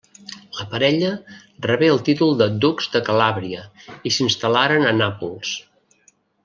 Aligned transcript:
La 0.59 0.63
parella 0.69 1.11
rebé 1.65 1.91
el 1.97 2.01
títol 2.09 2.33
de 2.41 2.49
ducs 2.65 2.91
de 2.97 3.03
Calàbria 3.11 3.63
i 4.11 4.17
s'instal·laren 4.17 4.93
a 4.93 4.99
Nàpols. 5.03 5.57